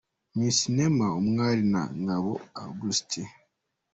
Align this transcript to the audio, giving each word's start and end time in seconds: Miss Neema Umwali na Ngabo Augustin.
Miss 0.37 0.57
Neema 0.75 1.07
Umwali 1.21 1.63
na 1.73 1.81
Ngabo 2.01 2.33
Augustin. 2.63 3.27